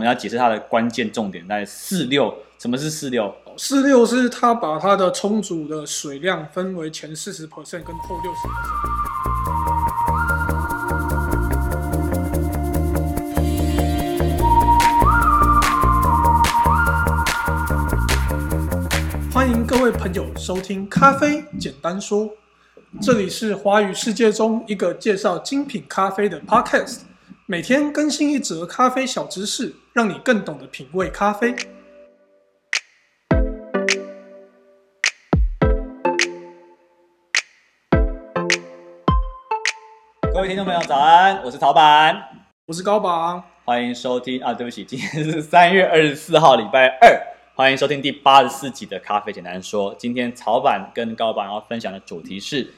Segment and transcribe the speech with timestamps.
[0.00, 2.34] 我们要解释它的关键重点在四六。
[2.58, 3.34] 什么是四六？
[3.58, 8.80] 四六是它把它的充足的水量分为前四十 percent 跟后六十 percent。
[19.30, 22.24] 欢迎各位朋友收听《咖啡简单说》，
[23.02, 27.00] 这里是华语世界中一个介绍精品咖啡的 podcast，
[27.50, 31.52] 每天更新一则咖啡小知识，让你更懂得品味咖啡。
[40.32, 41.42] 各位听众朋友，早安！
[41.42, 42.22] 我是曹板，
[42.66, 47.20] 我是高榜，欢迎收听啊，对不起，今天是三月二十四号，礼拜二，
[47.56, 49.92] 欢迎收听第八十四集的《咖啡简单说》。
[49.98, 52.72] 今天曹板跟高榜要分享的主题是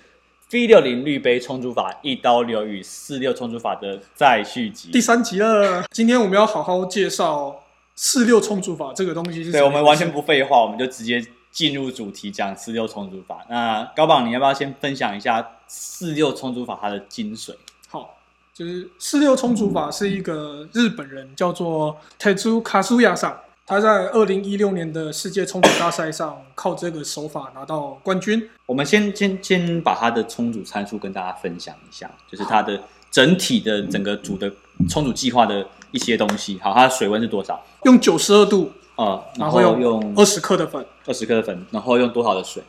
[0.52, 5.82] V 六零滤杯冲煮法一刀流与四六冲煮法的再续集，第三集了。
[5.90, 7.58] 今天我们要好好介绍
[7.94, 9.50] 四六冲煮法这个东西是。
[9.50, 13.38] 对，我们完全不废话，我们就直接进入主题，讲四六冲煮法。
[13.48, 15.42] 那高榜，你要不要先分享一下？
[15.66, 17.54] 四六冲煮法它的精髓，
[17.88, 18.18] 好，
[18.52, 23.40] 就是四六冲煮法是一个日本人叫做 Tetsu Kasuya 上，
[23.72, 28.46] 他在二零一六年的世界冲煮大赛上靠这个手法拿到冠军。
[28.66, 32.78] 我们先先先把他的冲煮参数跟大家分享一下，就是他的
[33.10, 34.52] 整体的整个煮的
[34.90, 36.60] 冲煮计划的一些东西。
[36.62, 37.64] 好，它的水温是多少？
[37.84, 42.62] 用九十二度啊，然后用二十克的粉，二十克的粉，然后用多少的水？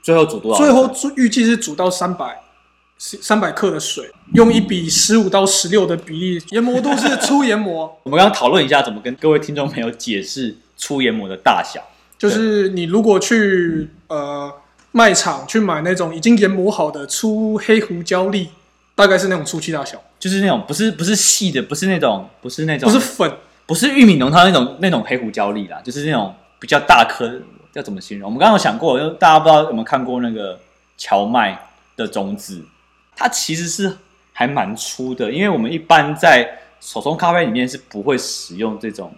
[0.00, 0.64] 最后煮多少？
[0.64, 2.40] 最后预计是煮到三百，
[2.98, 7.84] 三百克的水，用一比十五到十六的比例，研磨度是粗研磨。
[8.02, 11.80] 我们刚刚讨论一下，怎么跟各位听众朋友解释粗研磨的大小。
[12.18, 14.52] 就是你如果去呃
[14.90, 18.48] 卖场去买那种已经研磨好的粗黑胡椒粒，
[18.94, 23.32] 大概是那种粗细大小，就是那种不是不是细的，不是那种不是那种不是粉，
[23.66, 27.40] 不是玉米浓汤那种那种黑胡椒粒啦，就是那种比较大颗。
[27.74, 28.28] 要怎么形容？
[28.28, 30.58] 我们刚刚有想过，就大家不知道有没有看过那个
[30.96, 31.56] 荞麦
[31.96, 32.64] 的种子，
[33.18, 33.92] 它其实是
[34.32, 36.48] 还蛮粗的，因为我们一般在
[36.80, 39.12] 手冲咖啡里面是不会使用这种，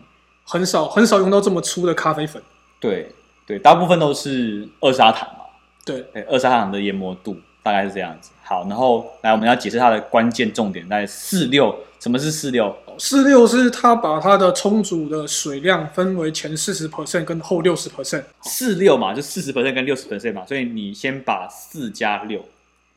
[0.44, 2.42] 很少很少用到这么粗的咖啡粉。
[2.80, 3.12] 对
[3.46, 5.44] 对，大部分都是二砂糖嘛。
[5.84, 8.30] 对，对，二砂糖的研磨度大概是这样子。
[8.42, 11.78] 好，然后来我们要解释它的关键重点在四六。
[12.00, 12.74] 什么是四六？
[12.96, 18.24] 四六是它把它的充足的水量分为前四十 percent 跟后六十 percent。
[18.40, 22.42] 四六嘛，就四十 percent 跟六十 percent 嘛，所以你先把四加六，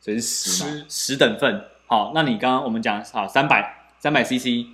[0.04, 1.64] 所以是十，十等份。
[1.86, 4.66] 好，那你刚刚我们讲好三百三百 cc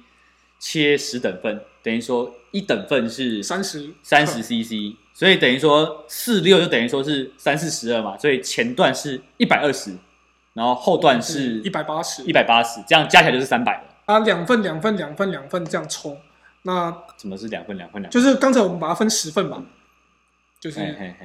[0.58, 9.96] 切十等份，等于说一等份是三十三十 cc，所以等于说四六就等于说是三四十二嘛，所以前段是一百二十，
[10.54, 13.84] 然后后段是一百八十，一百八十，这样加起来就是三百了。
[14.06, 16.18] 啊，两份两份两份两份这样冲，
[16.62, 18.10] 那怎么是两份两份两？
[18.10, 19.62] 就是刚才我们把它分十份嘛，
[20.60, 20.78] 就是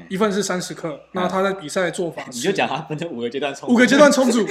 [0.07, 0.97] 一份是三十克。
[1.12, 4.44] 那他在比赛的做法， 你就讲他分成五个阶段冲，五个阶段冲煮，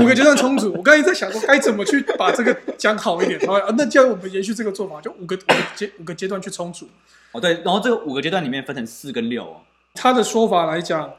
[0.00, 0.72] 五个阶段冲煮。
[0.72, 3.38] 我刚才在想说该怎么去把这个讲好一点。
[3.38, 6.88] 然后啊，那既然我们延续这个做法，就五个五个阶五个阶段去冲煮。
[7.30, 9.60] 哦，对，然后这个五个阶段里面分成四跟六哦。
[9.94, 11.12] 他的说法来讲，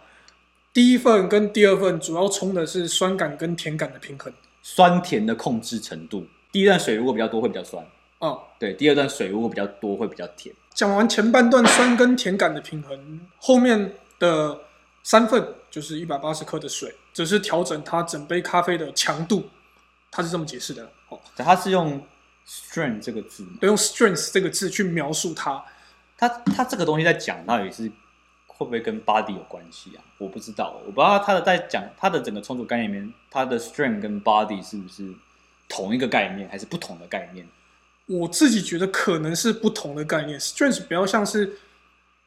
[0.73, 6.27] 第一份跟第二份主要冲的是酸感跟甜感的平衡，酸甜的控制程度。
[6.51, 7.85] 第一段水如果比较多会比较酸，
[8.19, 10.53] 哦，对，第二段水如果比较多会比较甜。
[10.77, 14.59] 讲完前半段酸跟甜感的平衡，后面的
[15.01, 19.49] 三份就是一百八十克的水，只是调整它整杯咖啡的强度，
[20.11, 20.87] 它是这么解释的。
[21.09, 21.99] 哦，它是用
[22.47, 25.65] strength 这个字，对，用 strength 这个字去描述它。
[26.15, 27.91] 它它这个东西在讲到底是
[28.45, 30.03] 会不会跟 body 有关系啊？
[30.19, 35.11] 我不知道，我不知道它的在讲它的整个冲煮概念里面，它的 strength 跟 body 是不是？
[35.67, 37.47] 同一个概念还是不同的概念？
[38.07, 40.39] 我自己觉得可能是不同的概念。
[40.39, 41.57] Strength 比较像是，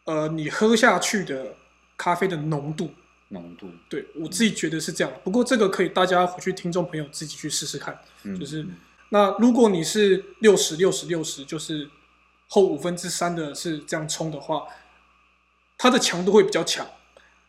[0.05, 1.55] 呃，你喝下去的
[1.97, 2.91] 咖啡的浓度。
[3.29, 3.69] 浓度。
[3.89, 5.13] 对，我自己觉得是这样。
[5.25, 7.99] 不过这个可以大家回去听众朋友自己去试试看。
[8.25, 8.39] 嗯。
[8.39, 8.67] 就是，
[9.09, 11.89] 那如果你是六十六十六十，就是
[12.49, 14.67] 后五分之三的是这样冲的话，
[15.79, 16.87] 它的强度会比较强。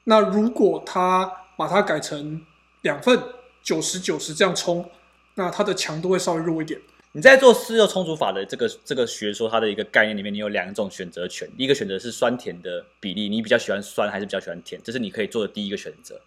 [0.06, 2.46] 那如果它把它改成
[2.82, 3.22] 两份
[3.62, 4.90] 九十九十这样冲。
[5.36, 6.80] 那它的强度会稍微弱一点。
[7.14, 11.46] 你在做四六冲煮法的这个这个学说，它的一个概念里面，你有两种选择权。
[11.58, 14.80] 第一个选择是酸甜的比例，你比较喜欢酸还是比较喜欢甜？
[14.82, 16.20] 这是你可以做的第一个选择。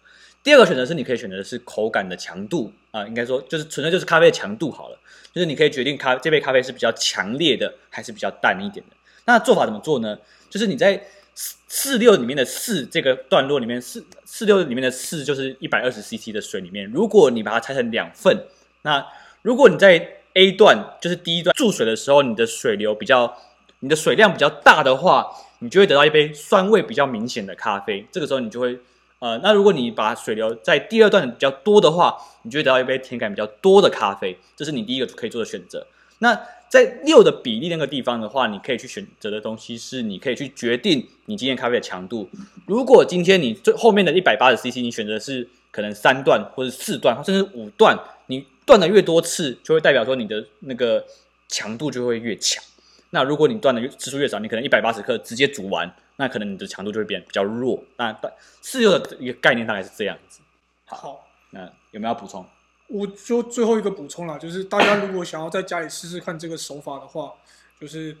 [0.43, 4.99] 第二个选择是你可以选择的是口感的强度啊、应该说就是纯粹就是咖啡的强度好了，
[5.33, 8.95] 就是你可以决定咖这杯咖啡是比较强烈的还是比较淡一点的。
[9.25, 10.15] 那做法怎么做呢？
[10.51, 11.03] 就是你在
[11.33, 18.37] 四四六里面的四这个段落里面，四四六里面的四就是一百二十 CC 的水里面，如果你把它拆成两份。
[18.83, 19.03] 那
[19.41, 23.37] 如果你在 A 段就是第一段注水的时候，你的水流比较，
[23.79, 25.27] 你的水量比较大的话，
[25.59, 28.05] 你就会得到一杯酸味比较明显的咖啡。
[28.11, 28.77] 这个时候你就会，
[29.19, 34.37] 呃，那如果你把水流在第二段比较多的话，你就会得到一杯甜感比较多的咖啡。
[34.57, 35.87] 这是你第一个可以做的选择。
[36.19, 42.29] 那在六的比例那个地方的话，你可以去选择的东西是，你可以去决定你今天咖啡的强度。
[42.65, 51.05] 如果今天你最后面的一百八十 CC，你选择是可能三段或者四段，甚至五段，你断的越多次，就会代表说你的那个
[51.49, 52.63] 强度就会越强。
[53.09, 57.83] 那如果你断的次数越少，你可能一百八十克直接煮完，那可能你的强度就会变比较弱。
[57.97, 58.17] 那
[58.61, 60.39] 四六的一个概念大概是这样子。
[60.85, 62.45] 好，好，那有没有要补充？
[62.87, 67.33] 我就最后一个补充啦，就是大家如果想要在家里试试看这个手法的话，
[67.81, 68.15] 就是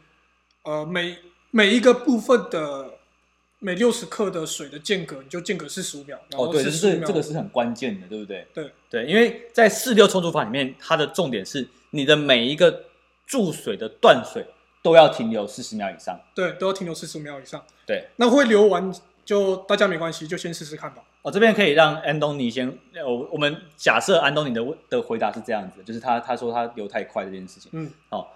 [0.63, 1.17] 呃每
[1.51, 2.95] 每一个部分的
[3.65, 6.15] 每六十克的水的间隔，你就间隔四十五秒。
[6.29, 8.47] 然后哦，对，就是这个是很关键的，对不对？
[8.53, 12.83] 对对，因为在四六冲煮法里面，它的重点是你的每一个
[13.25, 14.45] 注水的断水
[14.83, 16.21] 都要停留四十秒以上。
[16.35, 17.65] 对，都要停留四十五秒以上。
[17.87, 18.93] 对，那会流完
[19.25, 21.01] 就大家没关系，就先试试看吧。
[21.23, 22.71] 我、哦、这边可以让安东尼先，
[23.03, 27.71] 我我们假设安东尼的的回答是这样子，就是他他说他流太快这件事情。
[27.73, 28.27] 嗯，好、哦，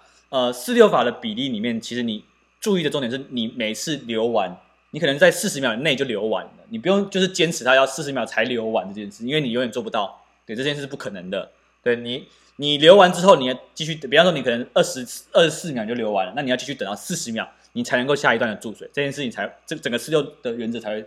[0.47, 2.25] 呃，四六法的比例里面，其实你
[2.59, 4.57] 注意的重点是你每次流完，
[4.91, 11.51] 你可能在四十秒内就流完了，你不用就是坚持它要四十秒才流完这件事，因为你永远做不到，对，这件事是不可能的。
[11.81, 12.27] 对你，
[12.57, 21.05] 你流完之后，你要继续，比方说你可能二十二十四秒就流完了，那你要继续等到四十秒，你才能够下一段的注水，这件事情才这整个四六的原则才会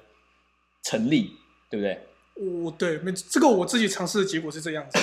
[0.82, 1.36] 成立。
[1.72, 1.98] 对不对？
[2.34, 3.00] 我对，
[3.30, 4.98] 这个我自己尝试的结果是这样子，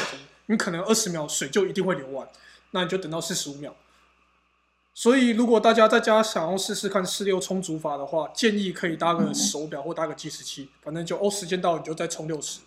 [0.46, 2.28] 你可能二十秒水就一定会流完，
[2.70, 3.76] 那你就等到四十五秒。
[5.02, 12.60] 所以如果大家在家想要试试看四六充足法的话，建议可以搭个手表或搭个计时器，反正就哦，时间到你就再充六十。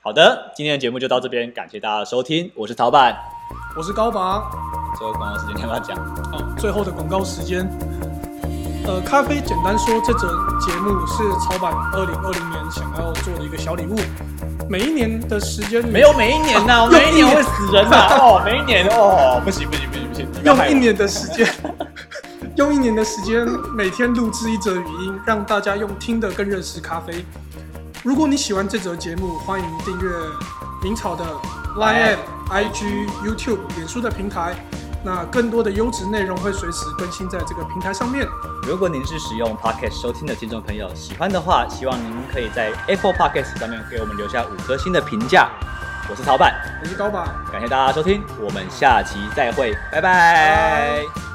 [0.00, 3.14] 好的，今天的节目就到这边，感谢大家的收听，我是陶板，
[3.76, 4.50] 我是高拔。
[4.96, 5.94] 最后广告时间，你要不要讲？
[6.32, 7.68] 好，最后的广告时间。
[8.86, 10.26] 呃，咖啡简单说，这则
[10.58, 13.94] 节目是曹板二零二零年想要做的一个小礼物。
[14.70, 18.16] 每一年的时间没有每一年呐、 啊，每一年会死人呐、啊！
[18.16, 19.86] 哦，每一年哦，不行不行，
[20.44, 21.48] 用一年的时间，
[22.56, 27.24] 用一年的时间， 每天录制一则语音，让大家用听的更认识咖啡。
[28.02, 30.10] 如果你喜欢这则节目，欢迎订阅
[30.82, 31.24] 明朝的
[31.78, 32.16] Line、
[32.50, 34.54] IG、YouTube、脸书的平台。
[35.06, 38.26] 那更多的优质内容会随时更新在这个平台上面。
[38.66, 45.50] 如果您是使用 Podcast 收听的听众朋友，喜欢的话，希望您可以在 Apple Podcast 上面给我们留下五颗星的评价。
[46.08, 50.02] 我是曹板，我是高板，感谢大家收听，我们下期再会，拜拜。
[50.02, 51.33] 拜拜。